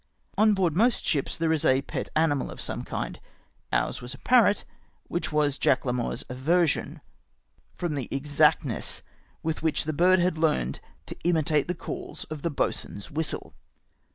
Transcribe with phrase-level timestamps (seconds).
[0.35, 3.19] On board most ships there is a pet animal of some kind.
[3.71, 4.65] Ours was a parrot,
[5.09, 7.01] which was Jack Larmour's aversion,
[7.75, 9.03] from the exactness
[9.45, 13.53] w^ith which the bu d had learned to imitate the calls of the boatswain's whistle.